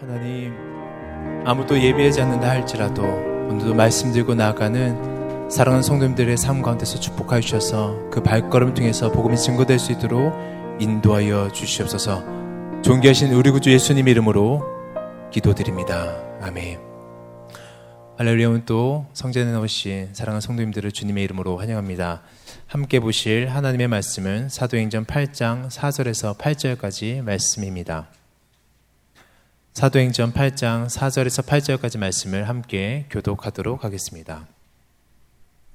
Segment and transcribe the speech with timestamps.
[0.00, 0.54] 하나님,
[1.44, 8.22] 아무도 예비하지 않는다 할지라도 오늘도 말씀 들고 나아가는 사랑하는 성도님들의 삶 가운데서 축복하여 주셔서 그
[8.22, 10.32] 발걸음 통해서 복음이 증거될 수 있도록
[10.78, 12.22] 인도하여 주시옵소서
[12.82, 14.62] 존귀하신 우리 구주 예수님 이름으로
[15.32, 16.22] 기도드립니다.
[16.42, 16.78] 아멘.
[18.18, 22.22] 할렐루야 또 성전에 나오신 사랑하는 성도님들을 주님의 이름으로 환영합니다.
[22.68, 28.06] 함께 보실 하나님의 말씀은 사도행전 8장 4절에서 8절까지 말씀입니다.
[29.78, 34.48] 사도행전 8장 4절에서 8절까지 말씀을 함께 교독하도록 하겠습니다.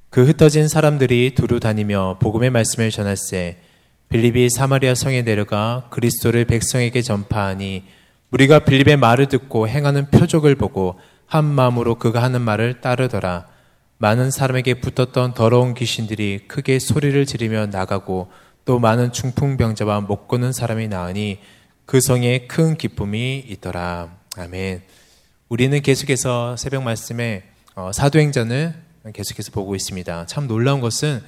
[0.10, 3.60] 그 흩어진 사람들이 두루 다니며 복음의 말씀을 전할세
[4.10, 7.86] 빌립이 사마리아 성에 내려가 그리스도를 백성에게 전파하니
[8.32, 13.48] 우리가 빌립의 말을 듣고 행하는 표적을 보고 한 마음으로 그가 하는 말을 따르더라.
[14.00, 18.28] 많은 사람에게 붙었던 더러운 귀신들이 크게 소리를 지르며 나가고
[18.66, 21.40] 또 많은 중풍병자와 못 걷는 사람이 나으니
[21.86, 24.16] 그 성에 큰 기쁨이 있더라.
[24.38, 24.82] 아멘.
[25.50, 27.44] 우리는 계속해서 새벽 말씀에
[27.76, 28.74] 어, 사도행전을
[29.14, 30.26] 계속해서 보고 있습니다.
[30.28, 31.22] 참 놀라운 것은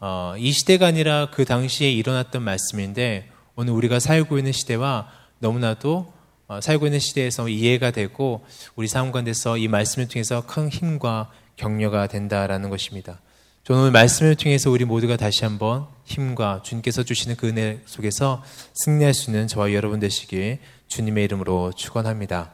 [0.00, 6.12] 어, 이 시대가 아니라 그 당시에 일어났던 말씀인데 오늘 우리가 살고 있는 시대와 너무나도
[6.48, 8.44] 어, 살고 있는 시대에서 이해가 되고
[8.76, 13.20] 우리 삶 가운데서 이 말씀을 통해서 큰 힘과 격려가 된다라는 것입니다.
[13.62, 19.12] 저는 오늘 말씀을 통해서 우리 모두가 다시 한번 힘과 주님께서 주시는 그 은혜 속에서 승리할
[19.12, 20.58] 수 있는 저와 여러분 되시길
[20.88, 22.52] 주님의 이름으로 축원합니다.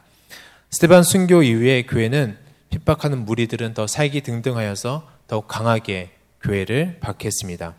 [0.69, 2.37] 스테반 순교 이후에 교회는
[2.71, 7.73] 핍박하는 무리들은 더 살기 등등하여서 더욱 강하게 교회를 박했습니다.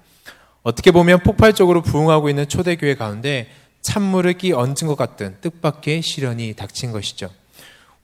[0.63, 3.51] 어떻게 보면 폭발적으로 부흥하고 있는 초대교회 가운데
[3.83, 7.31] 찬물을 끼 얹은 것 같은 뜻밖의 시련이 닥친 것이죠.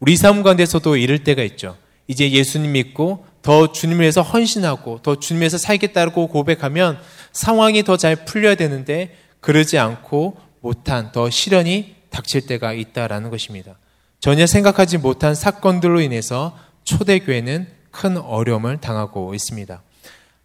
[0.00, 1.78] 우리 삶 가운데서도 이럴 때가 있죠.
[2.08, 6.98] 이제 예수님 믿고 더 주님을 위해서 헌신하고 더 주님 을 위해서 살겠다고 고백하면
[7.30, 13.76] 상황이 더 잘 풀려야 되는데 그러지 않고 못한 더 시련이 닥칠 때가 있다라는 것입니다.
[14.18, 19.82] 전혀 생각하지 못한 사건들로 인해서 초대교회는 큰 어려움을 당하고 있습니다.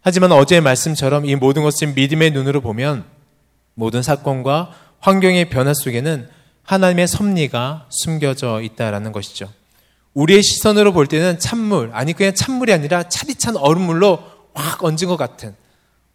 [0.02, 3.04] 하지만 어제의 말씀처럼 이 모든 것을 믿음의 눈으로 보면
[3.74, 6.28] 모든 사건과 환경의 변화 속에는
[6.64, 9.48] 하나님의 섭리가 숨겨져 있다라는 것이죠.
[10.14, 14.18] 우리의 시선으로 볼 때는 찬물, 아니 그냥 찬물이 아니라 차디찬 얼음물로
[14.54, 15.54] 확 얹은 것 같은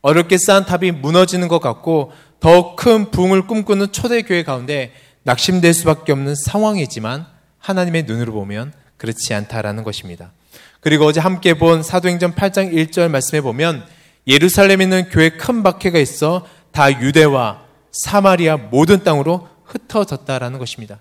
[0.02, 6.36] 어렵게 쌓은 탑이 무너지는 것 같고 더 큰 붕을 꿈꾸는 초대교회 가운데 낙심될 수밖에 없는
[6.36, 7.26] 상황이지만
[7.58, 10.32] 하나님의 눈으로 보면 그렇지 않다라는 것입니다.
[10.80, 13.86] 그리고 어제 함께 본 사도행전 8장 1절 말씀에 보면
[14.28, 21.00] 예루살렘에 있는 교회 큰 박해가 있어 다 유대와 사마리아 모든 땅으로 흩어졌다라는 것입니다.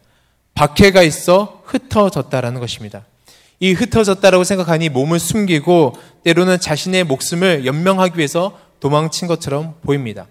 [0.54, 3.04] 박해가 있어 흩어졌다라는 것입니다.
[3.60, 5.94] 이 흩어졌다라고 생각하니 몸을 숨기고
[6.24, 10.26] 때로는 자신의 목숨을 연명하기 위해서 도망친 것처럼 보입니다.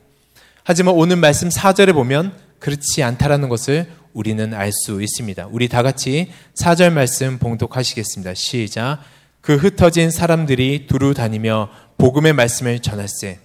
[0.63, 5.47] 하지만 오늘 말씀 4절에 보면 그렇지 않다라는 것을 우리는 알 수 있습니다.
[5.51, 8.33] 우리 다 같이 4절 말씀 봉독하시겠습니다.
[8.35, 8.99] 시작.
[9.41, 13.39] 그 흩어진 사람들이 두루 다니며 복음의 말씀을 전할세.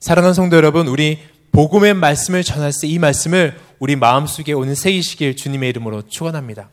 [0.00, 1.18] 사랑하는 성도 여러분, 우리
[1.52, 6.68] 복음의 말씀을 전할세 이 말씀을 우리 마음속에 오늘 새기시길 주님의 이름으로 축원합니다.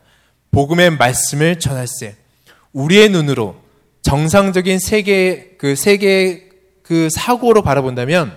[0.50, 2.16] 복음의 말씀을 전할세.
[2.72, 3.56] 우리의 눈으로
[4.02, 6.48] 정상적인 세계 그 세계
[6.82, 8.36] 그 사고로 바라본다면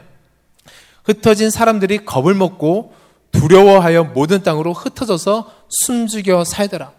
[1.04, 2.94] 흩어진 사람들이 겁을 먹고
[3.32, 6.92] 두려워하여 모든 땅으로 흩어져서 숨죽여 살더라.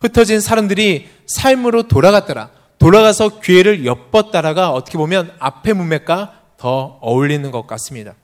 [0.00, 2.50] 흩어진 사람들이 삶으로 돌아갔더라.
[2.78, 8.14] 돌아가서 기회를 엿벗다라가 어떻게 보면 앞의 문맥과 더 어울리는 것 같습니다.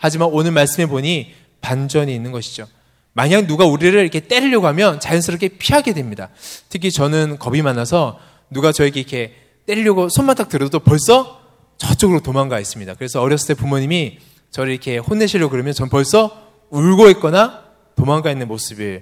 [0.00, 2.66] 하지만 오늘 말씀해 보니 반전이 있는 것이죠.
[3.12, 6.30] 만약 누가 우리를 이렇게 때리려고 하면 자연스럽게 피하게 됩니다.
[6.70, 8.18] 특히 저는 겁이 많아서
[8.50, 9.34] 누가 저에게 이렇게
[9.66, 11.40] 때리려고 손만 딱 들어도 벌써
[11.76, 12.94] 저쪽으로 도망가 있습니다.
[12.94, 14.18] 그래서 어렸을 때 부모님이
[14.50, 19.00] 저를 이렇게 혼내시려고 그러면 전 벌써 울고 있거나 도망가 있는 모습이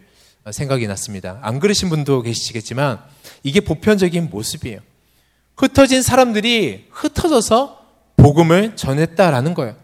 [0.51, 1.39] 생각이 났습니다.
[1.43, 2.99] 안 그러신 분도 계시겠지만
[3.45, 4.81] 이게 보편적인 모습이에요.
[5.57, 7.79] 흩어진 사람들이 흩어져서
[8.17, 9.77] 복음을 전했다라는 거예요.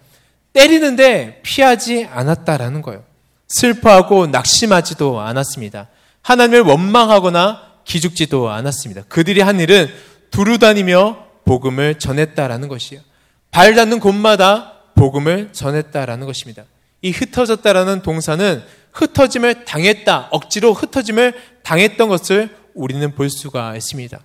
[0.55, 3.05] 때리는데 피하지 않았다라는 거예요.
[3.49, 5.89] 슬퍼하고 낙심하지도 않았습니다.
[6.23, 9.03] 하나님을 원망하거나 기죽지도 않았습니다.
[9.09, 9.89] 그들이 한 일은
[10.31, 13.03] 두루 다니며 복음을 전했다라는 것이에요.
[13.51, 16.65] 발 닿는 곳마다 복음을 전했다라는 것입니다.
[17.03, 18.63] 이 흩어졌다라는 동사는
[18.93, 24.19] 흩어짐을 당했다, 억지로 흩어짐을 당했던 것을 우리는 볼 수가 있습니다.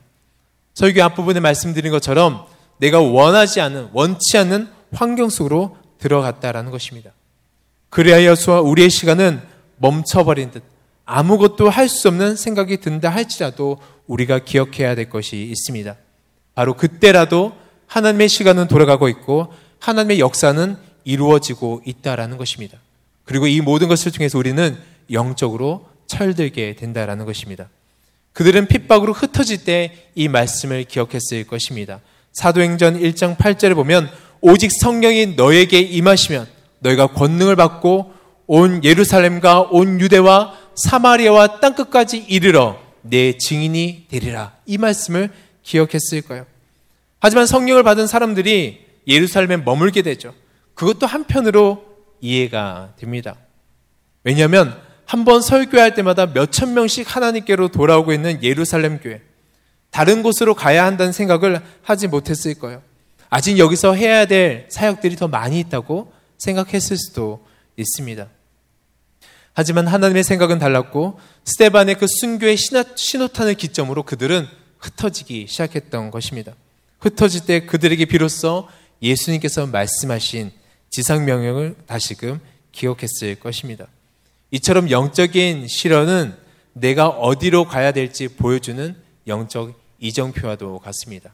[0.75, 2.45] 설교 앞부분에 말씀드린 것처럼
[2.77, 7.12] 내가 원하지 않은, 원치 않는 환경 속으로 들어갔다라는 것입니다.
[7.90, 9.42] 그리하여서 우리의 시간은
[9.78, 10.63] 멈춰버린 듯
[11.06, 15.96] 아무것도 할 수 없는 생각이 든다 할지라도 우리가 기억해야 될 것이 있습니다.
[16.56, 17.54] 바로 그때라도
[17.88, 22.78] 하나님의 시간은 돌아가고 있고 하나님의 역사는 이루어지고 있다라는 것입니다.
[23.25, 24.78] 그리고 이 모든 것을 통해서 우리는
[25.12, 27.69] 영적으로 철들게 된다라는 것입니다.
[28.34, 32.02] 그들은 핍박으로 흩어질 때 이 말씀을 기억했을 것입니다.
[32.34, 34.10] 사도행전 1장 8절에 보면
[34.41, 36.47] 오직 성령이 너에게 임하시면
[36.80, 38.13] 너희가 권능을 받고
[38.47, 44.53] 온 예루살렘과 온 유대와 사마리아와 땅끝까지 이르러 내 증인이 되리라.
[44.65, 45.30] 이 말씀을
[45.63, 46.45] 기억했을 거예요.
[47.19, 50.33] 하지만 성령을 받은 사람들이 예루살렘에 머물게 되죠.
[50.74, 51.83] 그것도 한편으로
[52.21, 53.35] 이해가 됩니다.
[54.24, 59.21] 왜냐하면 한 번 설교할 때마다 몇천 명씩 하나님께로 돌아오고 있는 예루살렘 교회.
[59.89, 62.83] 다른 곳으로 가야 한다는 생각을 하지 못했을 거예요.
[63.30, 67.46] 아직 여기서 해야 될 사역들이 더 많이 있다고 생각했을 수도
[67.78, 68.28] 있습니다.
[69.54, 72.58] 하지만 하나님의 생각은 달랐고 스테반의 그 순교의
[72.96, 74.48] 신호탄을 기점으로 그들은
[74.80, 76.54] 흩어지기 시작했던 것입니다.
[77.00, 78.68] 흩어질 때 그들에게 비로소
[79.02, 80.52] 예수님께서 말씀하신
[80.90, 82.40] 지상 명령을 다시금
[82.72, 83.88] 기억했을 것입니다.
[84.52, 86.36] 이처럼 영적인 실현은
[86.74, 88.96] 내가 어디로 가야 될지 보여주는
[89.28, 91.34] 영적 이정표와도 같습니다.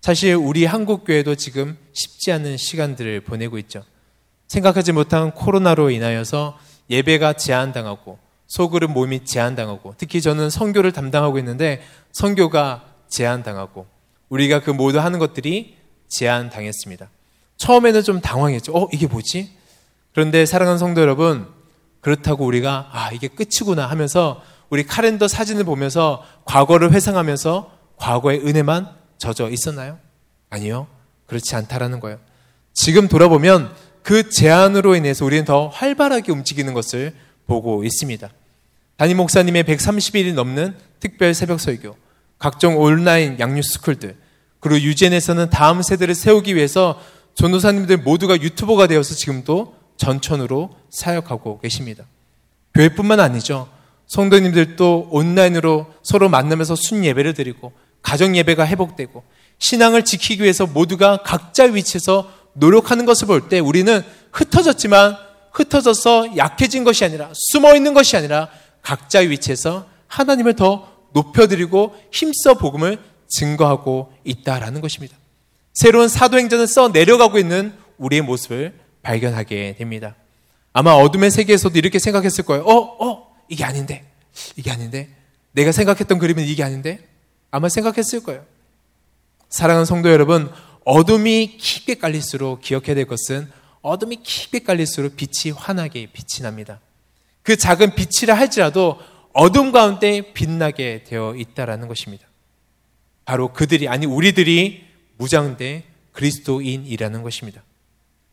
[0.00, 3.84] 사실 우리 한국 교회도 지금 쉽지 않은 시간들을 보내고 있죠.
[4.46, 6.58] 생각하지 못한 코로나로 인하여서
[6.90, 13.86] 예배가 제한당하고 소그룹 모임이 제한당하고 특히 저는 선교를 담당하고 있는데 선교가 제한당하고
[14.30, 15.76] 우리가 그 모두 하는 것들이
[16.08, 17.10] 제한당했습니다.
[17.58, 18.72] 처음에는 좀 당황했죠.
[18.72, 19.50] 어, 이게 뭐지?
[20.14, 21.46] 그런데 사랑하는 성도 여러분,
[22.00, 29.50] 그렇다고 우리가 아, 이게 끝이구나 하면서 우리 카렌더 사진을 보면서 과거를 회상하면서 과거의 은혜만 젖어
[29.50, 29.98] 있었나요?
[30.50, 30.86] 아니요.
[31.26, 32.18] 그렇지 않다라는 거예요.
[32.72, 37.14] 지금 돌아보면 그 제안으로 인해서 우리는 더 활발하게 움직이는 것을
[37.46, 38.28] 보고 있습니다.
[38.96, 41.96] 담임 목사님의 130일이 넘는 특별 새벽 설교,
[42.38, 44.16] 각종 온라인 양육 스쿨들,
[44.60, 47.00] 그리고 유젠에서는 다음 세대를 세우기 위해서
[47.34, 52.04] 전도사님들 모두가 유튜버가 되어서 지금도 전천으로 사역하고 계십니다.
[52.74, 53.68] 교회뿐만 아니죠.
[54.06, 59.22] 성도님들도 온라인으로 서로 만나면서 순 예배를 드리고 가정 예배가 회복되고
[59.58, 64.02] 신앙을 지키기 위해서 모두가 각자 위치에서 노력하는 것을 볼 때 우리는
[64.32, 65.16] 흩어졌지만
[65.52, 68.48] 흩어져서 약해진 것이 아니라 숨어 있는 것이 아니라
[68.82, 72.98] 각자 위치에서 하나님을 더 높여드리고 힘써 복음을
[73.28, 75.16] 증거하고 있다라는 것입니다.
[75.74, 80.16] 새로운 사도행전을 써 내려가고 있는 우리의 모습을 발견하게 됩니다.
[80.72, 82.64] 아마 어둠의 세계에서도 이렇게 생각했을 거예요.
[82.64, 84.04] 어, 어, 이게 아닌데,
[84.56, 85.08] 이게 아닌데,
[85.52, 87.00] 내가 생각했던 그림은 이게 아닌데,
[87.50, 88.44] 아마 생각했을 거예요.
[89.48, 90.50] 사랑하는 성도 여러분,
[90.84, 93.50] 어둠이 깊게 깔릴수록 기억해야 될 것은
[93.82, 96.80] 어둠이 깊게 깔릴수록 빛이 환하게 빛이 납니다.
[97.42, 98.98] 그 작은 빛이라 할지라도
[99.32, 102.26] 어둠 가운데 빛나게 되어 있다라는 것입니다.
[103.24, 104.84] 바로 그들이 아니 우리들이
[105.16, 107.62] 무장된 그리스도인이라는 것입니다.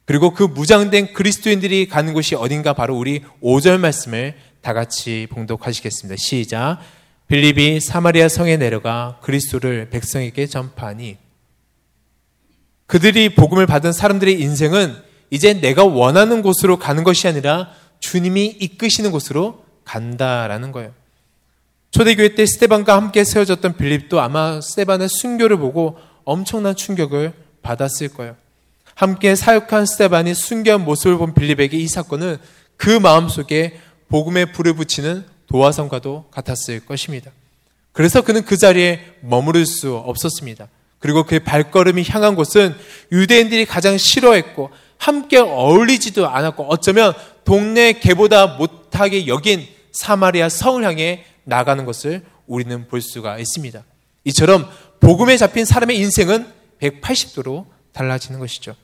[0.05, 6.15] 그리고 그 무장된 그리스도인들이 가는 곳이 어딘가 바로 우리 5절 말씀을 다 같이 봉독하시겠습니다.
[6.17, 6.79] 시작.
[7.27, 11.17] 빌립이 사마리아 성에 내려가 그리스도를 백성에게 전파하니
[12.87, 14.95] 그들이 복음을 받은 사람들의 인생은
[15.31, 17.69] 이제 내가 원하는 곳으로 가는 것이 아니라
[17.99, 20.93] 주님이 이끄시는 곳으로 간다라는 거예요.
[21.91, 28.35] 초대교회 때 스테반과 함께 세워졌던 빌립도 아마 스테반의 순교를 보고 엄청난 충격을 받았을 거예요.
[28.93, 32.37] 함께 사역한 스테반이 순교한 모습을 본 빌립에게 이 사건은
[32.77, 33.79] 그 마음속에
[34.09, 37.31] 복음의 불을 붙이는 도화성과도 같았을 것입니다.
[37.91, 40.67] 그래서 그는 그 자리에 머무를 수 없었습니다.
[40.99, 42.75] 그리고 그의 발걸음이 향한 곳은
[43.11, 51.85] 유대인들이 가장 싫어했고 함께 어울리지도 않았고 어쩌면 동네 개보다 못하게 여긴 사마리아 성을 향해 나가는
[51.85, 53.83] 것을 우리는 볼 수가 있습니다.
[54.25, 56.47] 이처럼 복음에 잡힌 사람의 인생은
[56.81, 58.75] 180도로 달라지는 것이죠.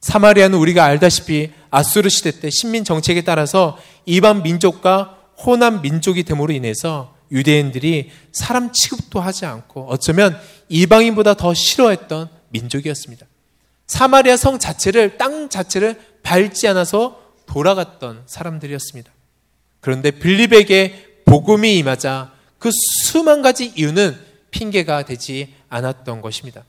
[0.00, 7.14] 사마리아는 우리가 알다시피 아수르 시대 때 식민 정책에 따라서 이방 민족과 호남 민족이 됨으로 인해서
[7.30, 10.38] 유대인들이 사람 취급도 하지 않고 어쩌면
[10.68, 13.26] 이방인보다 더 싫어했던 민족이었습니다.
[13.86, 19.10] 사마리아 성 자체를 땅 자체를 밟지 않아서 돌아갔던 사람들이었습니다.
[19.80, 24.18] 그런데 빌립에게 복음이 임하자 그 수만 가지 이유는
[24.50, 26.64] 핑계가 되지 않았던 것입니다.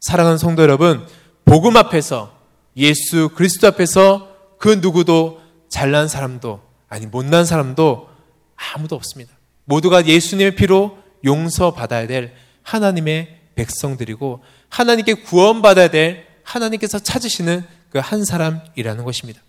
[0.00, 1.06] 사랑하는 성도 여러분,
[1.44, 2.32] 복음 앞에서
[2.76, 4.28] 예수 그리스도 앞에서
[4.58, 8.08] 그 누구도 잘난 사람도 아니 못난 사람도
[8.56, 9.32] 아무도 없습니다.
[9.64, 19.04] 모두가 예수님의 피로 용서받아야 될 하나님의 백성들이고 하나님께 구원받아야 될 하나님께서 찾으시는 그 한 사람이라는
[19.04, 19.40] 것입니다.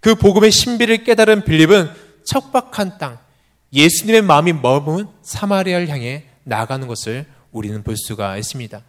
[0.00, 1.90] 그 복음의 신비를 깨달은 빌립은
[2.24, 3.18] 척박한 땅,
[3.72, 8.82] 예수님의 마음이 머문 사마리아를 향해 나가는 것을 우리는 볼 수가 있습니다.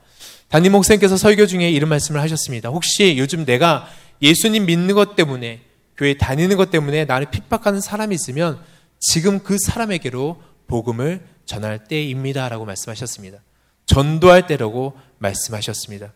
[0.49, 2.69] 담임 목사님께서 설교 중에 이런 말씀을 하셨습니다.
[2.69, 3.89] 혹시 요즘 내가
[4.21, 5.61] 예수님 믿는 것 때문에
[5.97, 8.59] 교회 다니는 것 때문에 나를 핍박하는 사람이 있으면
[8.99, 13.39] 지금 그 사람에게로 복음을 전할 때입니다라고 말씀하셨습니다.
[13.85, 16.11] 전도할 때라고 말씀하셨습니다.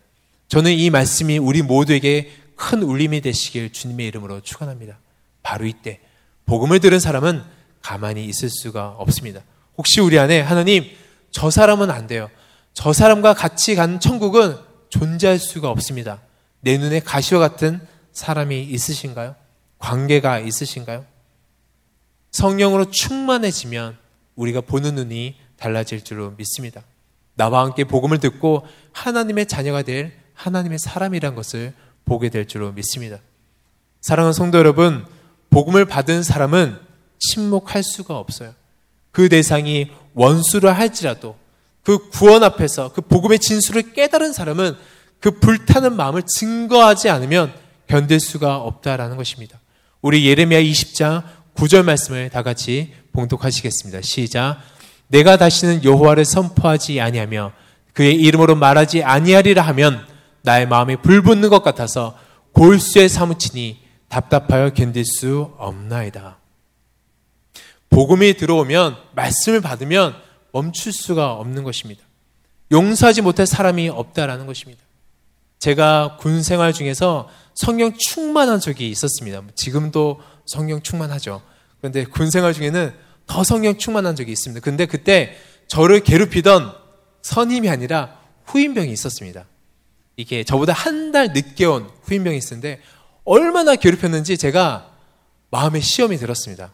[0.48, 4.98] 저는 이 말씀이 우리 모두에게 큰 울림이 되시길 주님의 이름으로 축원합니다.
[5.42, 6.00] 바로 이때
[6.46, 7.42] 복음을 들은 사람은
[7.80, 9.40] 가만히 있을 수가 없습니다.
[9.78, 10.84] 혹시 우리 안에 하나님
[11.30, 12.28] 저 사람은 안 돼요.
[12.74, 14.56] 저 사람과 같이 간 천국은
[14.88, 16.20] 존재할 수가 없습니다.
[16.60, 17.80] 내 눈에 가시와 같은
[18.12, 19.36] 사람이 있으신가요?
[19.80, 21.04] 관계가 있으신가요?
[22.30, 23.98] 성령으로 충만해지면
[24.36, 26.82] 우리가 보는 눈이 달라질 줄로 믿습니다.
[27.34, 33.18] 나와 함께 복음을 듣고 하나님의 자녀가 될 하나님의 사람이란 것을 보게 될 줄로 믿습니다.
[34.00, 35.04] 사랑하는 성도 여러분,
[35.50, 36.78] 복음을 받은 사람은
[37.18, 38.54] 침묵할 수가 없어요.
[39.12, 41.36] 그 대상이 원수를 할지라도
[41.82, 44.76] 그 구원 앞에서 그 복음의 진수를 깨달은 사람은
[45.18, 47.52] 그 불타는 마음을 증거하지 않으면
[47.86, 49.59] 견딜 수가 없다라는 것입니다.
[50.02, 51.22] 우리 예레미야 20장
[51.54, 54.00] 9절 말씀을 다 같이 봉독하시겠습니다.
[54.02, 54.58] 시작.
[55.08, 57.52] 내가 다시는 여호와를 선포하지 아니하며
[57.92, 60.06] 그의 이름으로 말하지 아니하리라 하면
[60.42, 62.16] 나의 마음이 불붙는 것 같아서
[62.52, 66.38] 골수에 사무치니 답답하여 견딜 수 없나이다.
[67.90, 70.14] 복음이 들어오면 말씀을 받으면
[70.52, 72.02] 멈출 수가 없는 것입니다.
[72.72, 74.82] 용서하지 못할 사람이 없다라는 것입니다.
[75.58, 77.28] 제가 군 생활 중에서
[77.60, 79.42] 성령 충만한 적이 있었습니다.
[79.54, 81.42] 지금도 성령 충만하죠.
[81.78, 82.94] 그런데 군 생활 중에는
[83.26, 84.64] 더 성령 충만한 적이 있습니다.
[84.64, 85.36] 근데 그때
[85.68, 86.72] 저를 괴롭히던
[87.20, 89.44] 선임이 아니라 후임병이 있었습니다.
[90.16, 92.80] 이게 저보다 한 달 늦게 온 후임병이 있었는데
[93.24, 94.90] 얼마나 괴롭혔는지 제가
[95.50, 96.72] 마음에 시험이 들었습니다.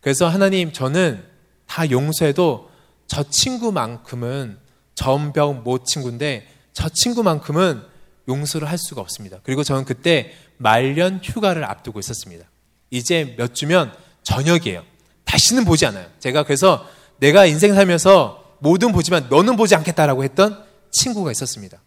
[0.00, 1.22] 그래서 하나님 저는
[1.66, 2.70] 다 용서해도
[3.08, 4.56] 저 친구만큼은
[4.94, 7.92] 전병 모 친구인데 저 친구만큼은
[8.28, 9.38] 용서를 할 수가 없습니다.
[9.42, 12.46] 그리고 저는 그때 말년 휴가를 앞두고 있었습니다.
[12.90, 14.82] 이제 몇 주면 저녁이에요.
[15.24, 16.06] 다시는 보지 않아요.
[16.20, 16.88] 제가 그래서
[17.18, 21.78] 내가 인생 살면서 모든 보지만 너는 보지 않겠다라고 했던 친구가 있었습니다.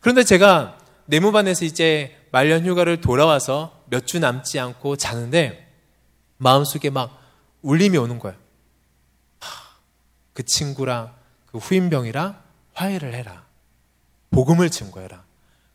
[0.00, 5.72] 그런데 제가 내무반에서 이제 말년 휴가를 돌아와서 몇 주 남지 않고 자는데
[6.36, 7.20] 마음속에 막
[7.62, 8.36] 울림이 오는 거예요.
[10.32, 11.14] 그 친구랑
[11.46, 12.40] 그 후임병이랑
[12.74, 13.44] 화해를 해라.
[14.30, 15.23] 복음을 증거해라.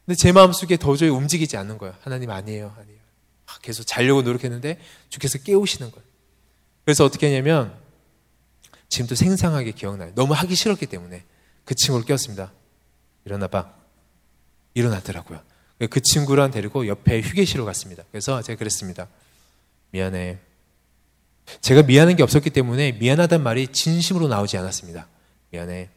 [0.10, 1.94] 근데 제 마음속에 도저히 움직이지 않는 거예요.
[2.02, 2.74] 하나님 아니에요.
[2.80, 3.00] 아니에요.
[3.62, 6.04] 계속 자려고 노력했는데 주께서 깨우시는 거예요.
[6.84, 7.76] 그래서 어떻게 했냐면
[8.88, 10.12] 지금도 생생하게 기억나요.
[10.16, 11.24] 너무 하기 싫었기 때문에
[11.64, 12.52] 그 친구를 깨웠습니다.
[13.24, 13.72] 일어나 봐.
[14.74, 15.44] 일어나더라고요.
[15.92, 18.02] 그 친구랑 데리고 옆에 휴게실로 갔습니다.
[18.10, 19.08] 그래서 제가 그랬습니다.
[19.92, 20.40] 미안해.
[21.62, 25.08] 제가 미안한 게 없었기 때문에 미안하단 말이 진심으로 나오지 않았습니다.
[25.52, 25.88] 미안해.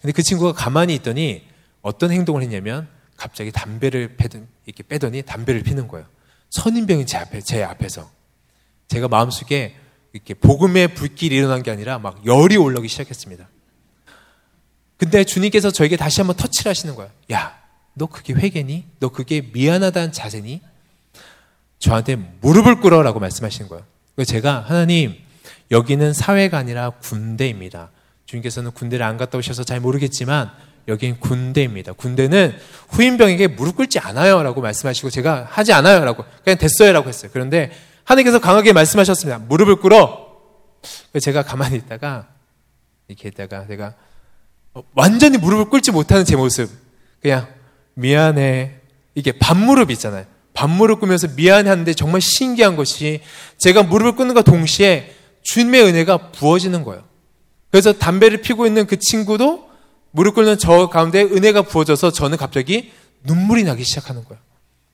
[0.00, 1.46] 근데 그 친구가 가만히 있더니
[1.82, 6.06] 어떤 행동을 했냐면 갑자기 담배를 빼더니, 이렇게 빼더니 담배를 피는 거예요.
[6.50, 8.10] 선임병이 제 앞에, 제 앞에서.
[8.86, 9.76] 제가 마음속에
[10.14, 13.46] 이렇게 복음의 불길이 일어난 게 아니라 막 열이 올라오기 시작했습니다.
[14.96, 17.10] 근데 주님께서 저에게 다시 한번 터치를 하시는 거예요.
[17.32, 17.58] 야,
[17.94, 18.86] 너 그게 회개니?
[19.00, 20.62] 너 그게 미안하다는 자세니?
[21.78, 23.84] 저한테 무릎을 꿇어라고 말씀하시는 거예요.
[24.14, 25.14] 그래서 제가 하나님
[25.70, 27.90] 여기는 사회가 아니라 군대입니다.
[28.26, 30.50] 주님께서는 군대를 안 갔다 오셔서 잘 모르겠지만
[30.88, 31.92] 여긴 군대입니다.
[31.92, 32.56] 군대는
[32.88, 37.30] 후임병에게 무릎 꿇지 않아요 라고 말씀하시고 제가 하지 않아요 라고 그냥 됐어요 라고 했어요.
[37.32, 37.70] 그런데
[38.04, 39.38] 하나님께서 강하게 말씀하셨습니다.
[39.38, 40.26] 무릎을 꿇어.
[41.20, 42.28] 제가 가만히 있다가
[43.06, 43.94] 이렇게 있다가 제가
[44.94, 46.70] 완전히 무릎을 꿇지 못하는 제 모습
[47.20, 47.46] 그냥
[47.94, 48.76] 미안해.
[49.14, 50.24] 이게 반무릎 있잖아요.
[50.54, 53.20] 반무릎 꿇면서 미안한데 정말 신기한 것이
[53.58, 57.04] 제가 무릎을 꿇는과 동시에 주님의 은혜가 부어지는 거예요.
[57.70, 59.67] 그래서 담배를 피고 있는 그 친구도
[60.10, 62.92] 무릎 꿇는 저 가운데 은혜가 부어져서 저는 갑자기
[63.24, 64.40] 눈물이 나기 시작하는 거예요.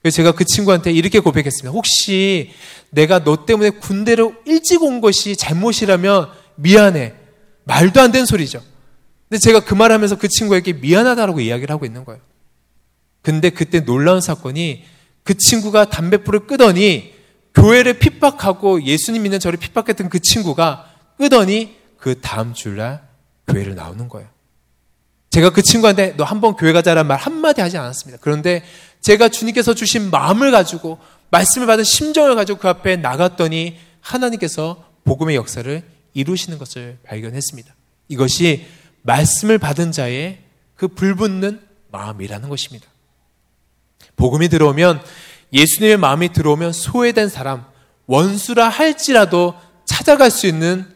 [0.02, 1.70] 그래서 제가 그 친구한테 이렇게 고백했습니다.
[1.70, 2.50] 혹시
[2.90, 7.14] 내가 너 때문에 군대로 일찍 온 것이 잘못이라면 미안해.
[7.64, 8.62] 말도 안 되는 소리죠.
[9.28, 12.20] 근데 제가 그 말 하면서 그 친구에게 미안하다라고 이야기를 하고 있는 거예요.
[13.22, 14.84] 근데 그때 놀라운 사건이
[15.22, 17.14] 그 친구가 담배불을 끄더니
[17.54, 23.08] 교회를 핍박하고 예수님 믿는 저를 핍박했던 그 친구가 끄더니 그 다음 주날
[23.48, 24.28] 교회를 나오는 거예요.
[25.34, 28.18] 제가 그 친구한테 너 한번 교회 가자란 말 한마디 하지 않았습니다.
[28.20, 28.62] 그런데
[29.00, 31.00] 제가 주님께서 주신 마음을 가지고
[31.30, 37.74] 말씀을 받은 심정을 가지고 그 앞에 나갔더니 하나님께서 복음의 역사를 이루시는 것을 발견했습니다.
[38.06, 38.64] 이것이
[39.02, 40.38] 말씀을 받은 자의
[40.76, 41.60] 그 불붙는
[41.90, 42.86] 마음이라는 것입니다.
[44.14, 45.02] 복음이 들어오면
[45.52, 47.64] 예수님의 마음이 들어오면 소외된 사람,
[48.06, 50.86] 원수라 할지라도 찾아갈 수 있는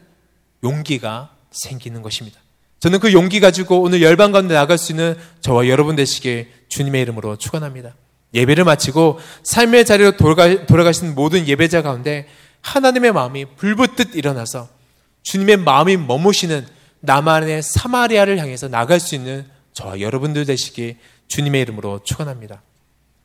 [0.63, 2.39] 용기가 생기는 것입니다.
[2.79, 7.37] 저는 그 용기 가지고 오늘 열방 가운데 나갈 수 있는 저와 여러분 되시길 주님의 이름으로
[7.37, 7.95] 축원합니다.
[8.33, 12.27] 예배를 마치고 삶의 자리로 돌아가, 돌아가시는 모든 예배자 가운데
[12.61, 14.69] 하나님의 마음이 불붙듯 일어나서
[15.23, 16.65] 주님의 마음이 머무시는
[17.01, 22.61] 나만의 사마리아를 향해서 나갈 수 있는 저와 여러분들 되시기 주님의 이름으로 축원합니다.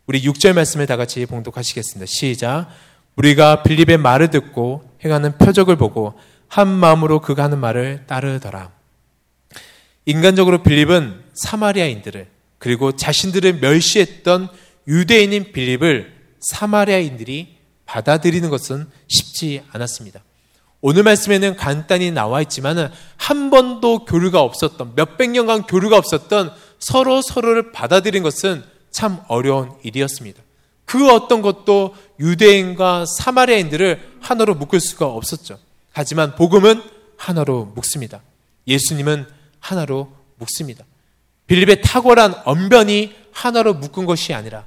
[0.07, 2.07] 우리 6절 말씀을 다 같이 봉독하시겠습니다.
[2.07, 2.69] 시작.
[3.17, 6.19] 우리가 빌립의 말을 듣고 행하는 표적을 보고
[6.49, 8.74] 한 마음으로 그가 하는 말을 따르더라.
[10.07, 14.49] 인간적으로 빌립은 사마리아인들을 그리고 자신들을 멸시했던
[14.87, 17.57] 유대인인 빌립을 사마리아인들이
[17.87, 20.23] 받아들이는 것은 쉽지 않았습니다.
[20.81, 27.73] 오늘 말씀에는 간단히 나와 있지만 한 번도 교류가 없었던 몇백 년간 교류가 없었던 서로 서로를
[27.73, 30.43] 받아들인 것은 참 어려운 일이었습니다.
[30.85, 35.59] 그 어떤 것도 유대인과 사마리아인들을 하나로 묶을 수가 없었죠.
[35.93, 36.83] 하지만 복음은
[37.17, 38.21] 하나로 묶습니다.
[38.67, 39.27] 예수님은
[39.65, 40.85] 하나로 묶습니다.
[41.47, 44.67] 빌립의 탁월한 언변이 하나로 묶은 것이 아니라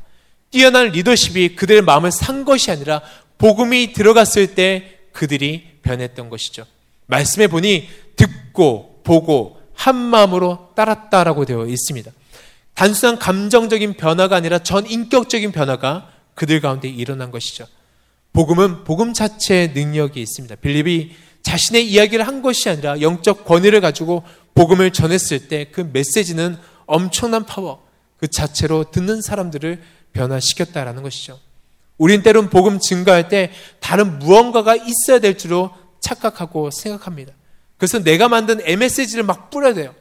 [0.49, 3.01] 뛰어난 리더십이 그들의 마음을 산 것이 아니라
[3.37, 6.65] 복음이 들어갔을 때 그들이 변했던 것이죠.
[7.05, 12.11] 말씀해 보니 듣고 보고 한 마음으로 따랐다라고 되어 있습니다.
[12.73, 17.67] 단순한 감정적인 변화가 아니라 전 인격적인 변화가 그들 가운데 일어난 것이죠.
[18.33, 20.55] 복음은 복음 자체의 능력이 있습니다.
[20.55, 21.15] 빌립이
[21.47, 24.23] 자신의 이야기를 한 것이 아니라 영적 권위를 가지고
[24.57, 27.85] 복음을 전했을 때 그 메시지는 엄청난 파워
[28.17, 29.83] 그 자체로 듣는 사람들을
[30.13, 31.39] 변화시켰다라는 것이죠.
[31.99, 37.33] 우린 때론 복음 증가할 때 다른 무언가가 있어야 될 줄로 착각하고 생각합니다.
[37.77, 39.93] 그래서 내가 만든 MSG를 막 뿌려야 돼요.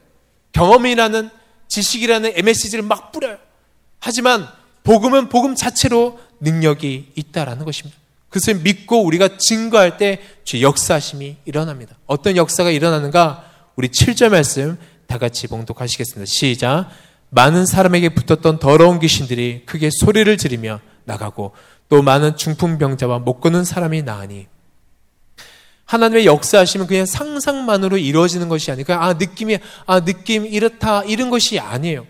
[0.53, 1.29] 경험이라는
[1.67, 3.37] 지식이라는 MSG를 막 뿌려요.
[3.99, 4.47] 하지만
[4.83, 7.95] 복음은 복음 자체로 능력이 있다라는 것입니다.
[8.29, 10.19] 그것을 믿고 우리가 증거할 때
[10.59, 11.95] 역사심이 일어납니다.
[12.07, 13.46] 어떤 역사가 일어나는가?
[13.77, 16.25] 우리 7절 말씀 다 같이 봉독하시겠습니다.
[16.25, 16.89] 시작.
[17.29, 21.53] 많은 사람에게 붙었던 더러운 귀신들이 크게 소리를 지르며 나가고
[21.87, 24.47] 또 많은 중풍병자와 못 걷는 사람이 나으니
[25.85, 32.07] 하나님의 역사하시면 그냥 상상만으로 이루어지는 것이 아니고 아 느낌이 아 느낌 이렇다 이런 것이 아니에요.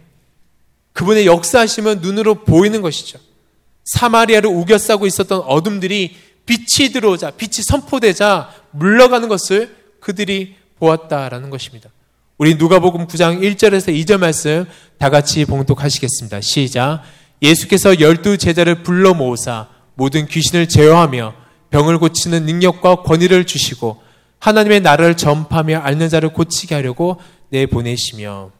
[0.94, 3.20] 그분의 역사하시면 눈으로 보이는 것이죠.
[3.84, 11.90] 사마리아를 우겨싸고 있었던 어둠들이 빛이 들어오자 빛이 선포되자 물러가는 것을 그들이 보았다라는 것입니다.
[12.38, 14.66] 우리 누가복음 9장 1절에서 2절 말씀
[14.98, 16.42] 다 같이 봉독하시겠습니다.
[16.42, 17.02] 시작.
[17.42, 21.34] 예수께서 열두 제자를 불러 모으사 모든 귀신을 제어하며
[21.70, 24.02] 병을 고치는 능력과 권위를 주시고
[24.40, 28.52] 하나님의 나라를 전파하며 앓는 자를 고치게 하려고 내보내시며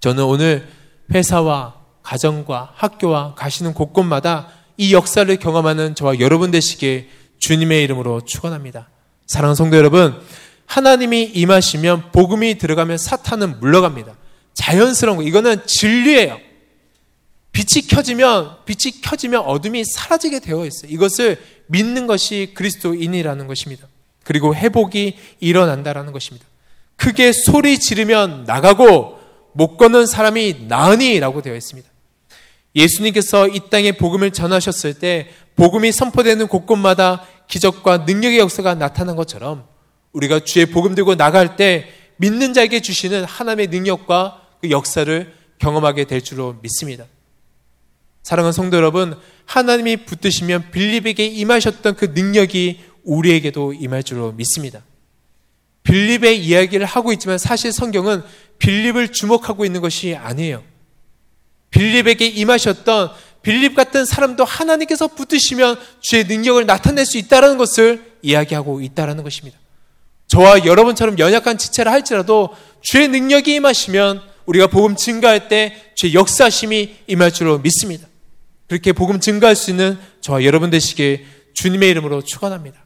[0.00, 0.68] 저는 오늘
[1.12, 8.88] 회사와 가정과 학교와 가시는 곳곳마다 이 역사를 경험하는 저와 여러분 되시기에 주님의 이름으로 축원합니다.
[9.26, 10.20] 사랑하는 성도 여러분,
[10.70, 14.14] 하나님이 임하시면 복음이 들어가면 사탄은 물러갑니다.
[14.54, 16.38] 자연스러운 거 이거는 진리예요.
[17.50, 20.92] 빛이 켜지면 빛이 켜지면 어둠이 사라지게 되어 있어요.
[20.92, 23.88] 이것을 믿는 것이 그리스도인이라는 것입니다.
[24.22, 26.46] 그리고 회복이 일어난다라는 것입니다.
[26.94, 29.18] 크게 소리 지르면 나가고
[29.54, 31.88] 못 걷는 사람이 나으니라고 되어 있습니다.
[32.76, 39.68] 예수님께서 이 땅에 복음을 전하셨을 때 복음이 선포되는 곳곳마다 기적과 능력의 역사가 나타난 것처럼
[40.12, 46.20] 우리가 주의 복음 들고 나갈 때 믿는 자에게 주시는 하나님의 능력과 그 역사를 경험하게 될
[46.22, 47.04] 줄로 믿습니다.
[48.22, 54.82] 사랑하는 성도 여러분, 하나님이 붙드시면 빌립에게 임하셨던 그 능력이 우리에게도 임할 줄로 믿습니다.
[55.82, 58.22] 빌립의 이야기를 하고 있지만 사실 성경은
[58.58, 60.62] 빌립을 주목하고 있는 것이 아니에요.
[61.70, 63.10] 빌립에게 임하셨던
[63.42, 69.58] 빌립 같은 사람도 하나님께서 붙으시면 주의 능력을 나타낼 수 있다는 것을 이야기하고 있다는 것입니다.
[70.30, 77.32] 저와 여러분처럼 연약한 지체를 할지라도 주의 능력이 임하시면 우리가 복음 증가할 때 주의 역사심이 임할
[77.32, 78.06] 줄로 믿습니다.
[78.68, 82.78] 그렇게 복음 증가할 수 있는 저와 여러분 되시길 주님의 이름으로 축원합니다.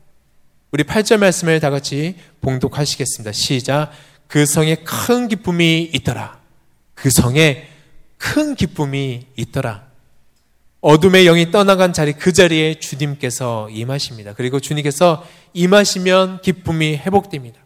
[0.73, 3.33] 우리 8절 말씀을 다 같이 봉독하시겠습니다.
[3.33, 3.93] 시작.
[4.27, 6.41] 그 성에 큰 기쁨이 있더라.
[6.95, 7.69] 그 성에
[8.17, 9.87] 큰 기쁨이 있더라.
[10.85, 14.35] 어둠의 영이 떠나간 자리 그 자리에 주님께서 임하십니다.
[14.35, 17.59] 그리고 주님께서 임하시면 기쁨이 회복됩니다.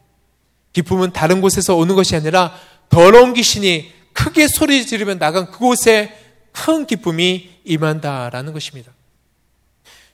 [0.73, 2.55] 기쁨은 다른 곳에서 오는 것이 아니라
[2.89, 6.17] 더러운 귀신이 크게 소리 지르면 나간 그곳에
[6.53, 8.93] 큰 기쁨이 임한다라는 것입니다.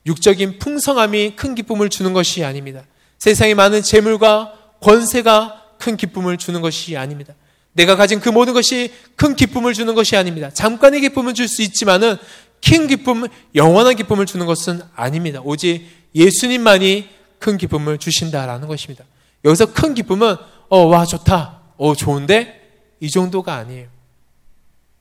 [0.07, 2.85] 육적인 풍성함이 큰 기쁨을 주는 것이 아닙니다.
[3.19, 7.35] 세상에 많은 재물과 권세가 큰 기쁨을 주는 것이 아닙니다.
[7.75, 10.49] 내가 가진 그 모든 것이 큰 기쁨을 주는 것이 아닙니다.
[10.49, 12.17] 잠깐의 기쁨을 줄수 있지만은
[12.67, 15.41] 큰 기쁨, 영원한 기쁨을 주는 것은 아닙니다.
[15.45, 19.05] 오직 예수님만이 큰 기쁨을 주신다라는 것입니다.
[19.45, 20.37] 여기서 큰 기쁨은
[20.69, 21.61] 어, 와 좋다.
[21.77, 22.63] 어, 좋은데
[23.01, 23.89] 이 정도가 아니에요.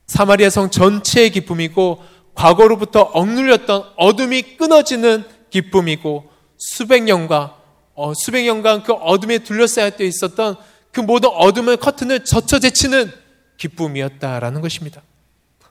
[0.06, 2.02] 사마리아 성 전체의 기쁨이고
[2.34, 7.56] 과거로부터 억눌렸던 어둠이 끊어지는 기쁨이고 수백 년과
[7.94, 10.56] 어, 수백 년간 그 어둠에 둘러싸여 있었던
[10.90, 13.10] 그 모든 어둠의 커튼을 젖혀 제치는
[13.56, 15.00] 기쁨이었다라는 것입니다.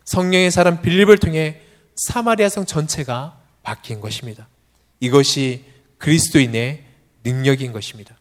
[0.06, 1.62] 성령의 사람 빌립을 통해
[1.95, 4.47] 사마리아 성 전체가 바뀐 것입니다.
[4.99, 5.65] 이것이
[5.97, 6.84] 그리스도인의
[7.23, 8.17] 능력인 것입니다.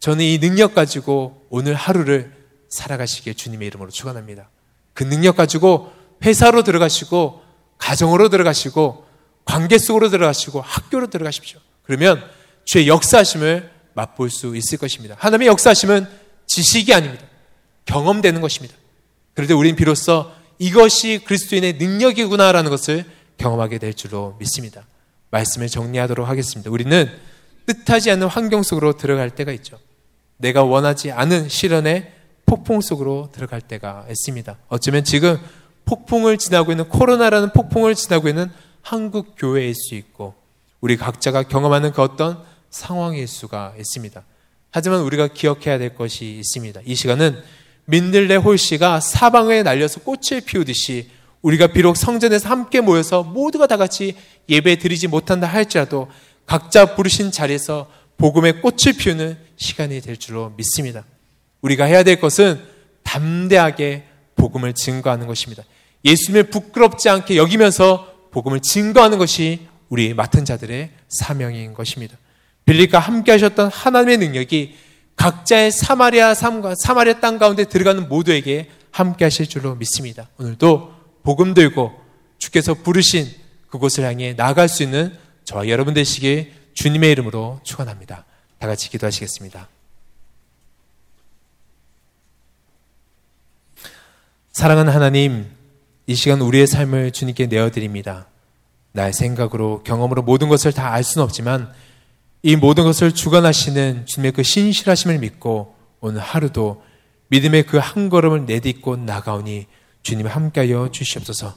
[0.00, 2.32] 저는 이 능력 가지고 오늘 하루를
[2.68, 4.50] 살아가시기에 주님의 이름으로 축원합니다.
[4.94, 5.92] 그 능력 가지고
[6.24, 7.42] 회사로 들어가시고
[7.78, 9.06] 가정으로 들어가시고
[9.44, 11.60] 관계 속으로 들어가시고 학교로 들어가십시오.
[11.82, 12.22] 그러면
[12.64, 15.14] 주의 역사하심을 맛볼 수 있을 것입니다.
[15.18, 16.06] 하나님의 역사하심은
[16.46, 17.24] 지식이 아닙니다.
[17.86, 18.74] 경험되는 것입니다.
[19.34, 23.04] 그런데 우리는 비로소 이것이 그리스도인의 능력이구나라는 것을
[23.38, 24.86] 경험하게 될 줄로 믿습니다.
[25.30, 26.70] 말씀을 정리하도록 하겠습니다.
[26.70, 27.10] 우리는
[27.66, 29.78] 뜻하지 않는 환경 속으로 들어갈 때가 있죠.
[30.38, 32.12] 내가 원하지 않은 시련의
[32.46, 34.56] 폭풍 속으로 들어갈 때가 있습니다.
[34.68, 35.38] 어쩌면 지금
[35.84, 38.50] 폭풍을 지나고 있는 코로나라는 폭풍을 지나고 있는
[38.82, 40.34] 한국 교회일 수 있고
[40.80, 44.22] 우리 각자가 경험하는 그 어떤 상황일 수가 있습니다.
[44.70, 46.82] 하지만 우리가 기억해야 될 것이 있습니다.
[46.84, 47.42] 이 시간은
[47.86, 51.10] 민들레 홀씨가 사방에 날려서 꽃을 피우듯이
[51.42, 54.16] 우리가 비록 성전에서 함께 모여서 모두가 다 같이
[54.48, 56.08] 예배 드리지 못한다 할지라도
[56.44, 61.04] 각자 부르신 자리에서 복음의 꽃을 피우는 시간이 될 줄로 믿습니다.
[61.60, 62.60] 우리가 해야 될 것은
[63.02, 65.62] 담대하게 복음을 증거하는 것입니다.
[66.04, 72.16] 예수님을 부끄럽지 않게 여기면서 복음을 증거하는 것이 우리 맡은 자들의 사명인 것입니다.
[72.64, 74.76] 빌립과 함께 하셨던 하나님의 능력이
[75.16, 80.28] 각자의 사마리아 삶과 사마리아 땅 가운데 들어가는 모두에게 함께 하실 줄로 믿습니다.
[80.38, 81.92] 오늘도 복음 들고
[82.38, 83.26] 주께서 부르신
[83.68, 88.24] 그곳을 향해 나아갈 수 있는 저와 여러분 되시길 주님의 이름으로 축원합니다.
[88.58, 89.68] 다 같이 기도하시겠습니다.
[94.52, 95.50] 사랑하는 하나님,
[96.06, 98.26] 이 시간 우리의 삶을 주님께 내어드립니다.
[98.92, 101.72] 나의 생각으로, 경험으로 모든 것을 다 알 수는 없지만
[102.46, 106.80] 이 모든 것을 주관하시는 주님의 그 신실하심을 믿고 오늘 하루도
[107.26, 109.66] 믿음의 그 한 걸음을 내딛고 나가오니
[110.04, 111.54] 주님 함께하여 주시옵소서.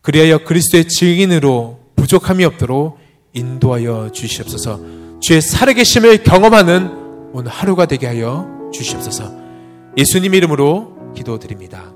[0.00, 2.98] 그리하여 그리스도의 증인으로 부족함이 없도록
[3.34, 4.80] 인도하여 주시옵소서.
[5.20, 9.30] 주의 살아계심을 경험하는 오늘 하루가 되게 하여 주시옵소서.
[9.98, 11.95] 예수님 이름으로 기도드립니다.